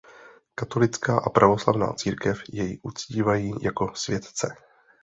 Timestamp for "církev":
1.93-2.43